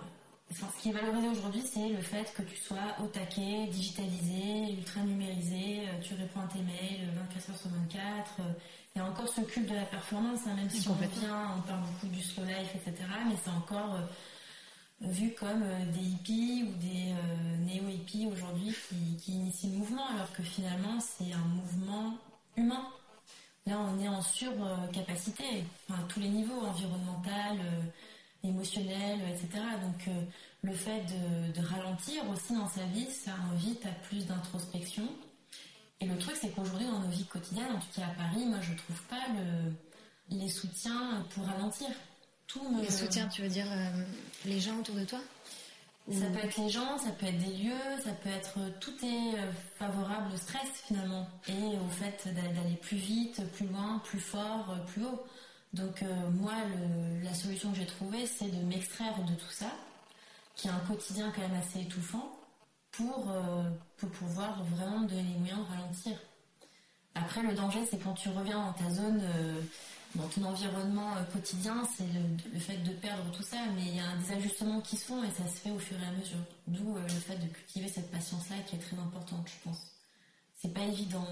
[0.50, 5.02] ce qui est valorisé aujourd'hui, c'est le fait que tu sois au taquet, digitalisé, ultra
[5.02, 8.32] numérisé, tu réponds à tes mails 24 heures sur 24.
[8.96, 11.62] Il y a encore ce culte de la performance, hein, même si on vient, on
[11.62, 12.96] parle beaucoup du slow life, etc.
[13.28, 14.00] Mais c'est encore
[15.02, 18.76] vus comme euh, des hippies ou des euh, néo-hippies aujourd'hui
[19.20, 22.18] qui, initient le mouvement, alors que finalement c'est un mouvement
[22.56, 22.88] humain.
[23.68, 29.64] Là, on est en surcapacité, enfin, à tous les niveaux, environnemental, euh, émotionnel, etc.
[29.84, 30.16] Donc,
[30.64, 31.06] le fait
[31.56, 35.08] de, ralentir aussi dans sa vie, ça invite à plus d'introspection.
[36.00, 38.58] Et le truc, c'est qu'aujourd'hui, dans nos vies quotidiennes, en tout cas à Paris, moi,
[38.62, 41.88] je trouve pas le, les soutiens pour ralentir.
[42.82, 44.04] Les soutiens, tu veux dire euh,
[44.46, 45.20] les gens autour de toi
[46.12, 48.94] Ça peut être les gens, ça peut être des lieux, ça peut être euh, tout
[49.04, 54.20] est euh, favorable au stress finalement et au fait d'aller plus vite, plus loin, plus
[54.20, 55.24] fort, plus haut.
[55.74, 56.52] Donc moi,
[57.24, 59.72] la solution que j'ai trouvée, c'est de m'extraire de tout ça,
[60.54, 62.30] qui est un quotidien quand même assez étouffant,
[62.92, 63.32] pour,
[63.96, 66.18] pour pouvoir vraiment donner les moyens de ralentir.
[67.16, 69.24] Après, le danger, c'est quand tu reviens dans ta zone
[70.16, 72.06] dans ton environnement euh, quotidien, c'est
[72.54, 75.24] le, fait de perdre tout ça, mais il y a des ajustements qui se font
[75.24, 76.38] et ça se fait au fur et à mesure.
[76.68, 79.88] D'où euh, le fait de cultiver cette patience-là qui est très importante, je pense.
[80.58, 81.26] C'est pas évident.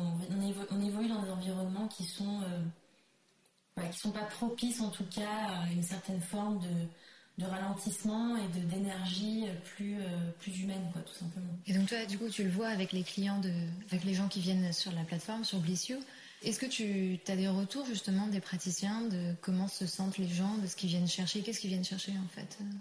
[0.71, 5.63] On, évolue dans des environnements qui sont, euh, qui sont pas propices en tout cas
[5.63, 9.97] à une certaine forme de, de ralentissement et d'énergie plus
[10.39, 11.53] plus humaine quoi tout simplement.
[11.67, 13.53] Et donc toi du coup tu le vois avec les clients de
[13.91, 15.97] avec les gens qui viennent sur la plateforme sur Blissio
[16.41, 20.57] est-ce que tu as des retours justement des praticiens de comment se sentent les gens,
[20.57, 21.41] de ce qu'ils viennent chercher?
[21.41, 22.79] Qu'est-ce qu'ils viennent chercher en fait, euh, la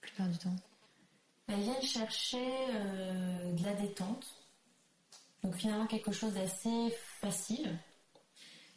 [0.00, 0.56] plupart du temps?
[1.46, 4.26] Bah, Ils viennent chercher euh, de la détente.
[5.42, 7.78] Donc finalement quelque chose d'assez facile.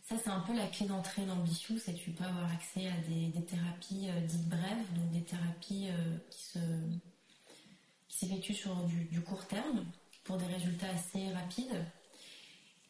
[0.04, 2.88] Ça c'est un peu la clé d'entrée dans Bichou, c'est que tu peux avoir accès
[2.88, 5.88] à des, thérapies euh, dites brèves, donc des thérapies
[6.30, 6.60] qui se
[8.08, 9.86] qui s'effectuent sur du court terme
[10.24, 11.86] pour des résultats assez rapides.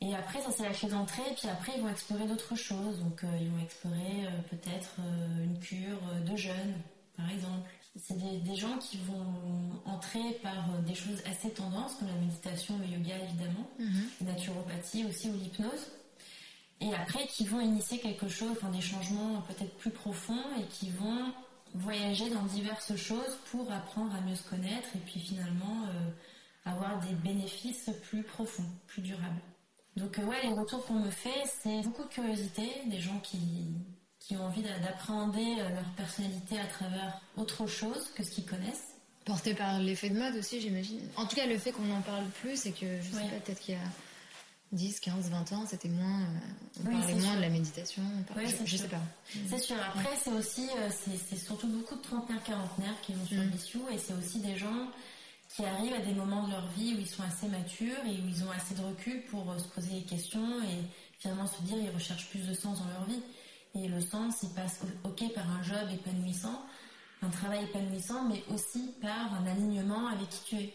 [0.02, 1.22] Et après, ça c'est la clé d'entrée.
[1.30, 3.00] Et puis après, ils vont explorer d'autres choses.
[3.00, 6.74] Donc, euh, ils vont explorer euh, peut-être euh, une cure de jeûne,
[7.16, 7.70] par exemple.
[7.98, 12.86] C'est des, gens qui vont entrer par des choses assez tendances, comme la méditation, le
[12.86, 14.08] yoga évidemment, mhm.
[14.22, 15.92] la naturopathie aussi ou l'hypnose.
[16.80, 20.90] Et après, qui vont initier quelque chose, enfin des changements peut-être plus profonds et qui
[20.92, 21.34] vont
[21.74, 25.86] voyager dans diverses choses pour apprendre à mieux se connaître et puis finalement
[26.64, 29.42] avoir des bénéfices plus profonds, plus durables.
[29.98, 33.38] Donc euh, ouais, les retours qu'on me fait, c'est beaucoup de curiosité, des gens qui,
[34.20, 38.96] qui ont envie d'appréhender euh, leur personnalité à travers autre chose que ce qu'ils connaissent.
[39.26, 41.02] Porté par l'effet de mode aussi, j'imagine.
[41.16, 43.60] En tout cas, le fait qu'on en parle plus, c'est que je sais pas, peut-être
[43.60, 43.82] qu'il y a
[44.72, 48.02] 10, 15, 20 ans, c'était moins, euh, on parlait moins de la méditation.
[48.66, 49.02] je, sais pas.
[49.50, 49.76] C'est sûr.
[49.94, 50.70] Après, c'est aussi,
[51.28, 53.26] c'est surtout beaucoup de trentenaires, quarantenaires qui vont
[53.58, 53.94] sur mm.
[53.94, 54.88] et c'est aussi des gens
[55.56, 58.28] qui arrivent à des moments de leur vie où ils sont assez matures et où
[58.28, 60.86] ils ont assez de recul pour se poser des questions et
[61.20, 63.22] finalement se dire ils recherchent plus de sens dans leur vie.
[63.76, 66.66] Et le sens, il passe ok par un job épanouissant,
[67.22, 70.74] un travail épanouissant, mais aussi par un alignement avec qui tu es.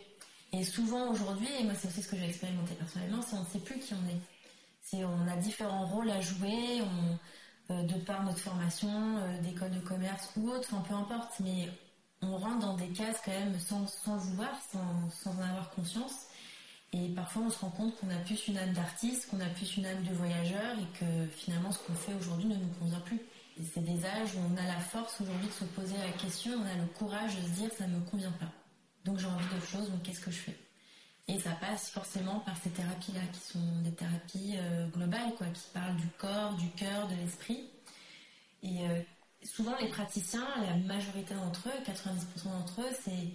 [0.53, 3.47] Et souvent aujourd'hui, et moi c'est aussi ce que j'ai expérimenté personnellement, c'est on ne
[3.47, 4.21] sait plus qui on est.
[4.83, 6.83] C'est on a différents rôles à jouer,
[7.71, 11.69] euh, de par notre formation, euh, d'école de commerce ou autre, enfin peu importe, mais
[12.23, 16.27] on rentre dans des cases quand même sans, sans vouloir, sans, sans en avoir conscience.
[16.93, 19.77] Et parfois on se rend compte qu'on a plus une âme d'artiste, qu'on a plus
[19.77, 23.21] une âme de voyageur et que finalement ce qu'on fait aujourd'hui ne nous convient plus.
[23.75, 26.65] c'est des âges où on a la force aujourd'hui de se poser la question, on
[26.65, 28.51] a le courage de se dire ça ne me convient pas.
[29.05, 30.57] Donc j'ai envie d'autre chose, donc qu'est-ce que je fais?
[31.29, 35.69] Et ça passe forcément par ces thérapies-là, qui sont des thérapies euh, globales, quoi, qui
[35.75, 37.69] parlent du corps, du cœur, de l'esprit.
[38.63, 39.01] Et euh,
[39.57, 43.33] souvent les praticiens, la majorité d'entre eux, 90% d'entre eux, c'est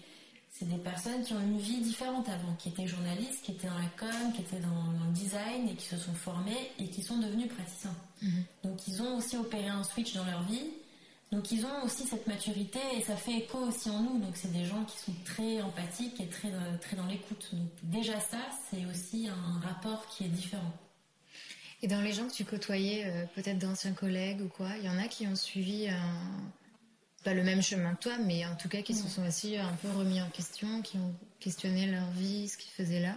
[0.54, 3.80] c'est des personnes qui ont une vie différente avant, qui étaient journalistes, qui étaient dans
[3.80, 7.18] la com, qui étaient dans, le design et qui se sont formés et qui sont
[7.18, 7.96] devenus praticiens.
[8.22, 8.44] Mhm.
[8.66, 10.70] Donc ils ont aussi opéré un switch dans leur vie.
[11.32, 14.20] Donc ils ont aussi cette maturité et ça fait écho aussi en nous.
[14.20, 17.50] Donc c'est des gens qui sont très empathiques et très, très dans l'écoute.
[17.54, 20.74] Donc déjà ça, c'est aussi un rapport qui est différent.
[21.82, 24.90] Et dans les gens que tu côtoyais, euh, peut-être d'anciens collègues ou quoi, il y
[24.90, 26.52] en a qui ont suivi un
[27.24, 29.74] pas le même chemin que toi, mais en tout cas qui se sont aussi un
[29.82, 33.16] peu remis en question, qui ont questionné leur vie, ce qu'ils faisaient là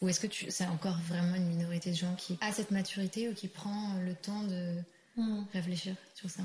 [0.00, 3.28] Ou est-ce que tu, c'est encore vraiment une minorité de gens qui a cette maturité
[3.28, 4.76] ou qui prend le temps de
[5.16, 5.44] hmm.
[5.52, 6.42] réfléchir sur ça?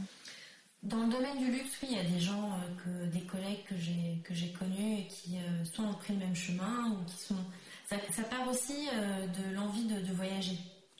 [0.83, 3.63] Dans le domaine du luxe, oui, il y a des gens, euh, que, des collègues
[3.69, 7.05] que j'ai que j'ai connus et qui euh, sont ont pris le même chemin ou
[7.05, 7.37] qui sont.
[7.87, 10.57] Ça, part aussi euh, de l'envie de, voyager,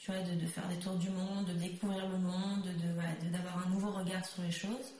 [0.07, 3.91] de, de, faire des tours du monde, de découvrir le monde, de d'avoir un nouveau
[3.91, 4.93] regard sur les choses.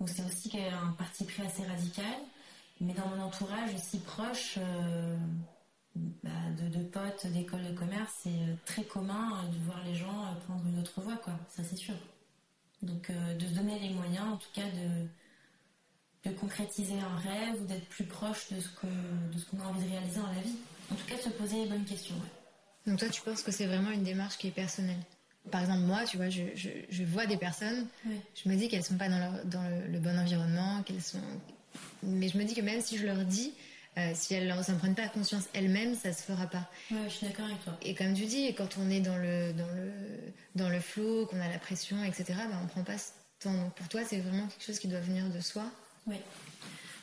[0.00, 2.16] Donc c'est aussi un parti pris assez radical.
[2.80, 5.16] Mais dans mon entourage aussi proche euh,
[5.94, 10.34] bah, de, potes d'école de commerce, c'est euh, très commun de voir les gens euh,
[10.46, 11.34] prendre une autre voie, quoi.
[11.48, 11.94] Ça c'est sûr.
[12.82, 17.64] Donc de se donner les moyens, en tout cas de, de concrétiser un rêve ou
[17.66, 20.56] d'être plus proche de ce de qu'on a envie de réaliser dans la vie.
[20.90, 22.16] En tout cas, de se poser les bonnes questions.
[22.86, 24.98] Donc toi, tu penses que c'est vraiment une démarche qui est personnelle?
[25.50, 28.84] Par exemple, moi, tu vois, je, je, je vois des personnes, je me dis qu'elles
[28.84, 31.20] sont pas dans, leur, dans le, bon environnement, qu'elles sont.
[32.02, 33.52] Mais je me dis que même si je leur dis,
[33.98, 36.68] euh, si elles ne s'en prennent pas conscience elles-mêmes, ça se fera pas.
[36.90, 37.76] Ouais, je suis d'accord avec toi.
[37.82, 39.92] Et comme tu dis, quand on est dans le, dans le,
[40.54, 43.70] dans le flot, qu'on a la pression, etc., ben, on prend pas ce temps.
[43.76, 45.64] pour toi, c'est vraiment quelque chose qui doit venir de soi?
[46.06, 46.16] Oui.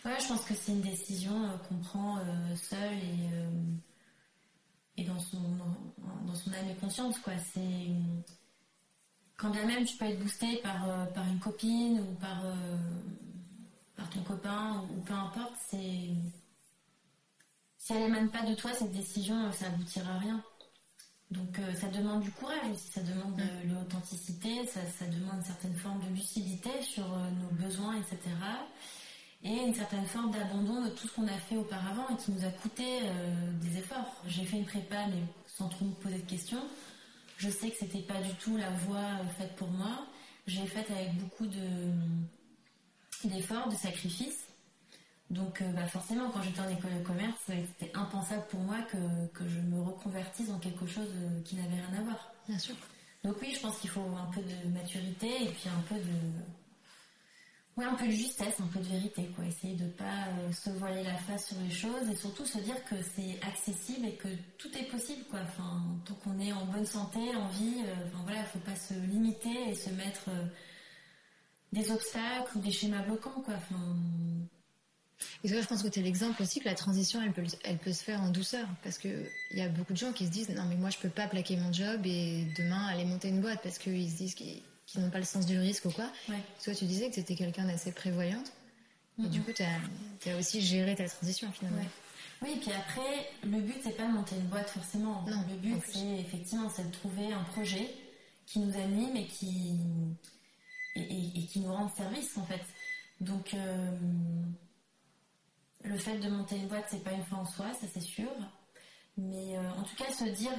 [0.05, 3.29] Ouais, je pense que c'est une décision euh, qu'on prend euh, seul et
[4.99, 5.39] et dans son,
[6.25, 7.33] dans, son âme et conscience, quoi.
[7.53, 7.87] C'est
[9.37, 12.77] quand bien même tu peux être boosté par, euh, par une copine ou par, euh,
[13.95, 16.09] par ton copain ou, peu importe, c'est
[17.77, 20.43] si elle émane pas de toi cette décision, ça aboutira à rien.
[21.31, 23.73] Donc euh, ça demande du courage aussi, ça demande de mm.
[23.73, 28.19] l'authenticité, ça, ça, demande une certaine forme de lucidité sur nos besoins, etc
[29.43, 32.45] et une certaine forme d'abandon de tout ce qu'on a fait auparavant et qui nous
[32.45, 34.21] a coûté euh, des efforts.
[34.27, 36.61] J'ai fait une prépa mais sans trop me poser de questions.
[37.37, 40.05] Je sais que c'était pas du tout la voie euh, faite pour moi.
[40.45, 41.67] J'ai faite avec beaucoup de
[43.23, 44.45] d'efforts, de sacrifices.
[45.29, 48.97] Donc euh, bah forcément, quand j'étais en école de commerce, c'était impensable pour moi que,
[49.33, 51.09] que je me reconvertisse en quelque chose
[51.45, 52.31] qui n'avait rien à voir.
[52.47, 52.75] Bien sûr.
[53.23, 56.11] Donc oui, je pense qu'il faut un peu de maturité et puis un peu de
[57.79, 59.45] oui, un peu de justesse, un peu de vérité, quoi.
[59.45, 62.75] Essayer de pas euh, se voiler la face sur les choses et surtout se dire
[62.83, 65.39] que c'est accessible et que tout est possible, quoi.
[65.43, 68.93] Enfin, tant qu'on est en bonne santé, en vie, euh, enfin voilà, faut pas se
[68.93, 70.45] limiter et se mettre euh,
[71.71, 73.53] des obstacles ou des schémas bloquants, quoi.
[73.55, 73.95] Enfin.
[75.45, 77.77] Et ça, je pense que tu es l'exemple aussi que la transition, elle peut, elle
[77.77, 78.67] peut se faire en douceur.
[78.83, 79.07] Parce que
[79.51, 81.27] il y a beaucoup de gens qui se disent, non, mais moi, je peux pas
[81.27, 84.99] plaquer mon job et demain aller monter une boîte parce qu'ils se disent qu'ils qui
[84.99, 86.09] n'ont pas le sens du risque ou quoi.
[86.63, 88.51] Toi, tu disais que tu étais quelqu'un d'assez prévoyante.
[89.23, 89.63] Et du coup, tu
[90.31, 91.85] as, aussi géré ta transition finalement.
[92.41, 95.25] Oui, et puis après, le but, c'est pas de monter une boîte forcément.
[95.27, 97.93] Non, le but, c'est effectivement c'est de trouver un projet
[98.45, 99.77] qui nous anime et qui,
[100.95, 102.61] et, qui nous rend service en fait.
[103.19, 103.91] Donc, euh,
[105.83, 108.31] le fait de monter une boîte, c'est pas une fin en soi, ça c'est sûr.
[109.17, 110.51] Mais euh, en tout cas, se dire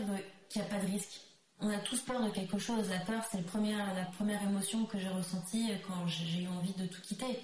[0.50, 1.20] qu'il n'y a pas de risque
[1.60, 2.88] on a tous peur de quelque chose.
[2.88, 7.00] La peur, c'est la première émotion que j'ai ressentie quand j'ai eu envie de tout
[7.02, 7.40] quitter.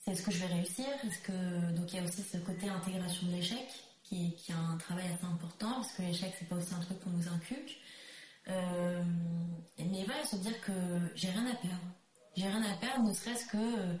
[0.00, 0.86] C'est est-ce que je vais réussir?
[1.06, 3.68] Est-ce que donc il y a aussi ce côté intégration de l'échec
[4.02, 6.98] qui, qui a un travail assez important parce que l'échec c'est pas aussi un truc
[7.00, 7.78] qu'on nous inculque.
[8.48, 9.02] Euh,
[9.78, 10.72] mais voilà, se dire que
[11.14, 11.86] j'ai rien à perdre.
[12.36, 13.96] J'ai rien à perdre, ne serait-ce que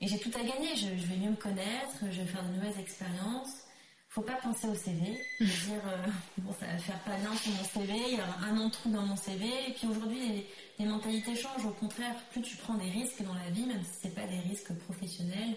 [0.00, 0.76] et j'ai tout à gagner.
[0.76, 3.64] Je, je, vais mieux me connaître, je vais faire de nouvelles expériences.
[4.10, 6.06] Faut pas penser au CV, dire euh,
[6.38, 8.72] bon ça va faire pas bien sur mon CV, il y a un an de
[8.72, 10.44] trou dans mon CV, et puis aujourd'hui
[10.78, 13.90] les, mentalités changent, au contraire, plus tu prends des risques dans la vie, même si
[14.02, 15.54] c'est pas des risques professionnels,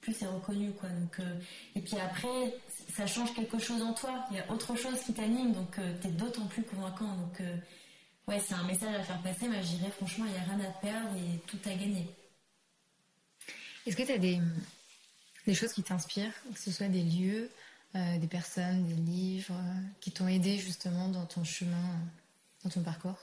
[0.00, 0.88] plus c'est reconnu quoi.
[0.88, 1.40] Donc euh,
[1.74, 2.54] et puis après
[2.94, 5.94] ça change quelque chose en toi, il y a autre chose qui t'anime, donc euh,
[6.00, 7.12] tu es d'autant plus convaincant.
[7.16, 7.40] Donc
[8.28, 10.64] ouais c'est un message à faire passer, mais je dirais franchement il y a rien
[10.64, 12.06] à perdre et tout à gagner.
[13.84, 14.40] Est-ce que tu as des,
[15.44, 17.50] des choses qui t'inspirent, que ce soit des lieux,
[17.96, 21.96] euh, des personnes, des livres euh, qui t'ont aidé justement dans ton chemin,
[22.62, 23.18] dans ton parcours?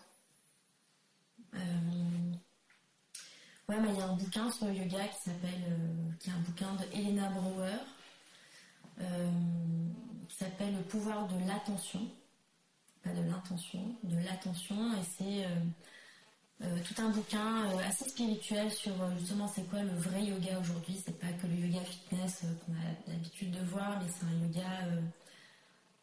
[1.55, 1.59] Euh,
[3.69, 5.79] Ouais, il y a un bouquin sur le yoga qui s'appelle,
[6.19, 7.77] qui est un bouquin de Elena Brouwer,
[10.27, 12.01] qui s'appelle Le pouvoir de l'attention,
[13.03, 15.59] pas de l'intention, de l'attention, et c'est euh,
[16.83, 21.01] tout un bouquin euh, assez spirituel sur euh, justement c'est quoi le vrai yoga aujourd'hui.
[21.03, 25.01] C'est pas que le yoga fitness qu'on a l'habitude de voir, mais c'est un yoga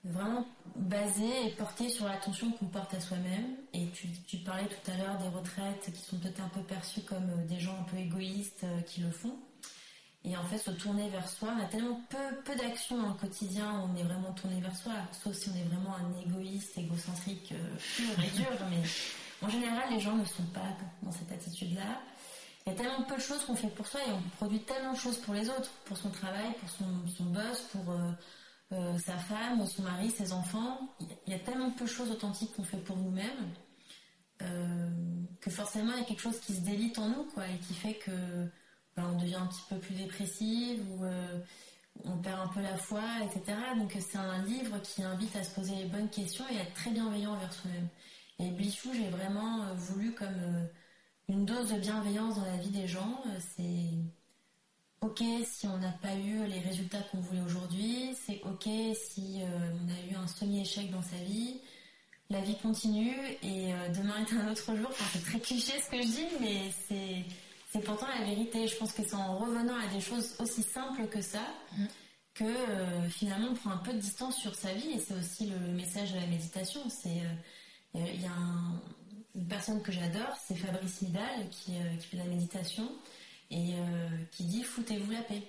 [0.03, 0.47] vraiment
[0.77, 3.57] basé et porté sur l'attention qu'on porte à soi-même.
[3.75, 3.87] Et
[4.27, 7.61] tu, parlais tout à l'heure des retraites qui sont peut-être un peu perçues comme des
[7.61, 9.37] gens un peu égoïstes qui le font.
[10.25, 13.15] Et en fait, se tourner vers soi, on a tellement peu, peu d'actions dans le
[13.15, 17.55] quotidien, on est vraiment tourné vers soi, sauf si on est vraiment un égoïste, égocentrique
[17.97, 18.83] pur et dur, mais
[19.43, 22.01] en général, les gens ne sont pas dans cette attitude-là.
[22.67, 24.93] Il y a tellement peu de choses qu'on fait pour soi et on produit tellement
[24.93, 28.13] de choses pour les autres, pour son travail, pour son, boss, pour euh,
[28.73, 30.79] euh, sa femme, son mari, ses enfants.
[31.27, 33.49] Il y a tellement peu de choses authentiques qu'on fait pour nous-mêmes
[34.43, 34.91] euh,
[35.41, 37.75] que forcément il y a quelque chose qui se délite en nous, quoi, et qui
[37.75, 38.11] fait que
[38.97, 41.05] ben, on devient un petit peu plus dépressive ou
[42.05, 43.57] on perd un peu la foi, etc.
[43.79, 46.75] Donc c'est un livre qui invite à se poser les bonnes questions et à être
[46.75, 47.89] très bienveillant envers soi-même.
[48.41, 50.65] Et Bichou, j'ai vraiment euh, voulu comme euh,
[51.29, 53.23] une dose de bienveillance dans la vie des gens.
[53.27, 58.69] Euh, c'est ok si on n'a pas eu les résultats qu'on voulait aujourd'hui, c'est ok
[58.95, 61.61] si on a eu un semi-échec dans sa vie.
[62.29, 64.89] La vie continue et demain est un autre jour.
[64.91, 67.25] Enfin, c'est très cliché ce que je dis, mais c'est
[67.73, 68.69] c'est pourtant la vérité.
[68.69, 71.43] Je pense que c'est en revenant à des choses aussi simples que ça
[71.79, 71.85] mm.
[72.35, 75.73] que finalement on prend un peu de distance sur sa vie et c'est aussi le,
[75.73, 76.83] message de la méditation.
[76.91, 77.23] C'est
[77.95, 78.31] il y a
[79.35, 82.91] une personne que j'adore, c'est Fabrice Midal, qui, euh, qui, fait de la méditation
[83.51, 85.43] et euh, qui dit foutez-vous la paix.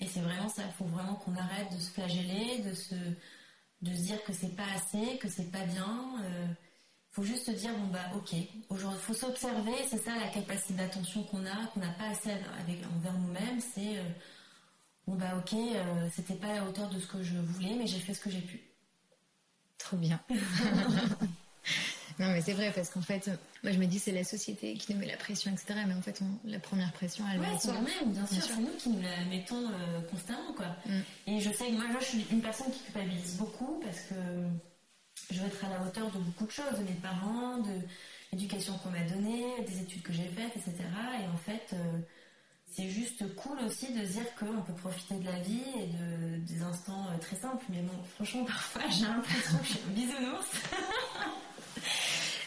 [0.00, 3.94] Et c'est vraiment ça, il faut vraiment qu'on arrête de se flageller, de se, de
[3.94, 6.14] se dire que c'est pas assez, que c'est pas bien.
[6.18, 6.46] Il euh,
[7.10, 8.34] faut juste se dire bon bah ok,
[8.70, 12.84] aujourd'hui faut s'observer, c'est ça la capacité d'attention qu'on a, qu'on n'a pas assez avec,
[12.96, 14.02] envers nous-mêmes, c'est
[15.06, 15.56] bon bah ok,
[16.12, 18.30] c'était pas à la hauteur de ce que je voulais, mais j'ai fait ce que
[18.30, 18.60] j'ai pu.
[19.78, 20.20] Trop bien.
[22.18, 23.28] non, mais c'est vrai, parce qu'en fait,
[23.62, 25.80] moi je me dis c'est la société qui nous met la pression, etc.
[25.86, 28.90] Mais en fait, la premire pression, elle ouais, c'est nous-mêmes, bien, sûr, c'est nous qui
[28.90, 30.76] nous la mettons euh, constamment, quoi.
[30.86, 31.00] Mm.
[31.28, 34.14] Et je sais que moi, je suis une personne qui culpabilise beaucoup parce que
[35.30, 37.80] je veux être à la hauteur de beaucoup de choses, de mes parents, de
[38.32, 40.76] l'éducation qu'on m'a donnée, des études que j'ai faites, etc.
[41.22, 41.98] Et en fait, euh,
[42.70, 46.62] c'est juste cool aussi de dire qu'on peut profiter de la vie et de, des
[46.62, 47.64] instants euh, très simples.
[47.70, 50.46] Mais bon, franchement, parfois, j'ai l'impression que je suis un bisounours.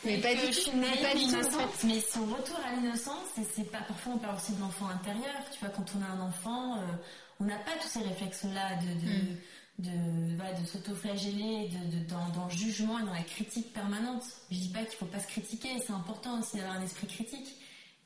[0.05, 0.71] mais pas du tout.
[0.71, 1.83] pas innocente.
[1.83, 3.79] Mais son retour à l'innocence, c'est pas.
[3.79, 5.35] Parfois, on parle aussi de l'enfant intérieur.
[5.51, 6.81] Tu vois, quand on a un enfant, euh,
[7.39, 10.37] on n'a pas tous ces réflexes-là de, de, mm.
[10.37, 14.23] de, de s'auto-flageller, de, dans, dans, le jugement et dans la critique permanente.
[14.51, 15.69] Je dis pas qu'il faut pas se critiquer.
[15.85, 17.57] C'est important aussi d'avoir un esprit critique.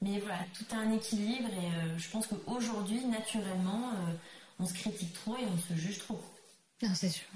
[0.01, 4.13] Mais voilà, tout a un équilibre et euh, je pense qu'aujourd'hui, naturellement, euh,
[4.59, 6.19] on se critique trop et on se juge trop.
[6.81, 7.27] Non, c'est sûr.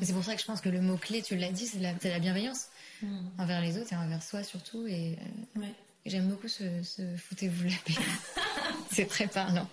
[0.00, 2.18] C'est pour ça que je pense que le mot-clé, tu l'as dit, c'est la, la,
[2.18, 2.68] bienveillance
[3.02, 3.18] mm.
[3.38, 4.86] envers les autres et envers soi surtout.
[4.86, 5.18] Et
[5.56, 5.62] euh,
[6.06, 7.94] j'aime beaucoup ce, ce foutez-vous la paix.
[8.90, 9.68] c'est très parlant.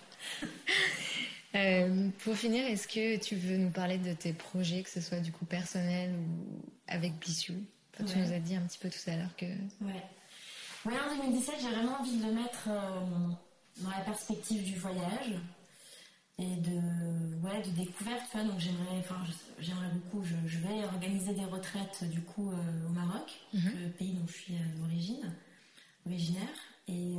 [2.18, 5.32] pour finir, est-ce que tu veux nous parler de tes projets, que ce soit du
[5.32, 7.54] coup personnel ou avec Bissou?
[8.06, 9.46] Tu nous as dit un petit peu tout à l'heure que...
[9.46, 10.02] Ouais.
[10.84, 13.00] Oui, en 2017, j'ai vraiment envie de le mettre euh,
[13.78, 15.34] dans la perspective du voyage
[16.42, 16.76] et de,
[17.44, 18.22] ouais, de découverte.
[18.30, 19.16] Tu vois, donc j'aimerais, enfin,
[19.58, 20.24] j'aimerais beaucoup.
[20.24, 23.72] Je, vais organiser des retraites du coup euh, au Maroc, mhm.
[23.84, 25.34] le pays dont je suis euh, d'origine,
[26.06, 26.48] originaire,
[26.88, 27.14] et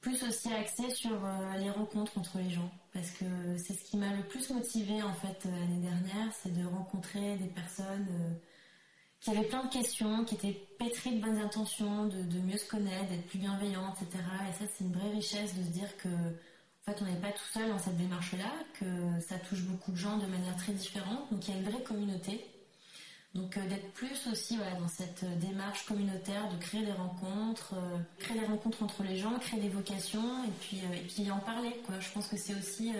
[0.00, 1.10] plus aussi axé sur
[1.58, 3.24] les rencontres entre les gens, parce que
[3.58, 7.48] c'est ce qui m'a le plus motivé en fait l'année dernière, c'est de rencontrer des
[7.48, 8.06] personnes
[9.20, 13.08] qui avait plein de questions, qui étaient pétries de bonnes intentions, de, mieux se connaître,
[13.08, 14.22] d'être plus bienveillant, etc.
[14.48, 16.08] Et ça, c'est une vraie richesse de se dire que,
[16.88, 18.84] en on n'est pas tout seul dans cette démarche-là, que
[19.20, 21.30] ça touche beaucoup de gens de manière très différente.
[21.30, 22.44] Donc, il y a une vraie communauté.
[23.34, 27.74] Donc d'être plus aussi dans cette démarche communautaire, de créer des rencontres,
[28.18, 31.76] créer des rencontres entre les gens, créer des vocations et puis, et puis en parler.
[31.86, 32.00] Quoi.
[32.00, 32.94] Je pense que c'est aussi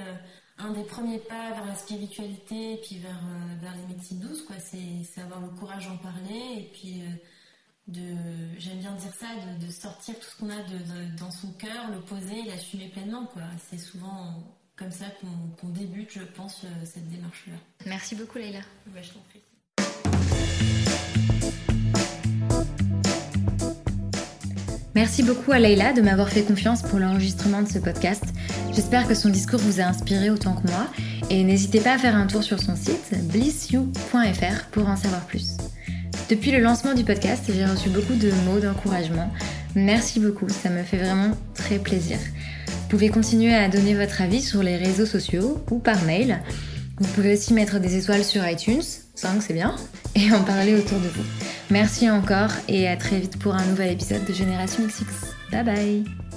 [0.59, 3.21] un des premiers pas vers la spiritualité et puis vers,
[3.61, 4.43] vers les médecines douces.
[4.43, 4.57] Quoi.
[4.61, 7.03] C'est, avoir le courage d'en parler et puis
[7.89, 8.01] de,
[8.59, 9.27] j'aime bien dire ça,
[9.61, 13.27] de, sortir tout ce qu'on a de, dans son cœur, le poser l'assumer pleinement.
[13.27, 13.43] Quoi.
[13.71, 14.35] C'est souvent
[14.77, 15.07] comme ça
[15.61, 17.55] qu'on, débute, je pense, euh, cette démarche-là.
[17.87, 18.61] Merci beaucoup, Leïla.
[18.87, 19.43] Bah, je t'en prie.
[24.95, 28.25] Merci beaucoup à Leïla de m'avoir fait confiance pour l'enregistrement de ce podcast.
[28.73, 30.89] J'espère que son discours vous a inspiré autant que moi
[31.31, 35.57] et n'hésitez pas à faire un tour sur son site blissyou.fr pour en savoir plus.
[36.29, 39.33] Depuis le lancement du podcast, j'ai reçu beaucoup de mots d'encouragement.
[39.75, 42.19] Merci beaucoup, ça me fait vraiment très plaisir.
[42.67, 46.41] Vous pouvez continuer à donner votre avis sur les réseaux sociaux ou par mail.
[46.99, 48.83] Vous pouvez aussi mettre des étoiles sur iTunes,
[49.15, 49.77] 5 c'est bien,
[50.15, 51.25] et en parler autour de vous.
[51.71, 55.05] Merci encore et à très vite pour un nouvel épisode de Génération XX.
[55.51, 56.28] Bye bye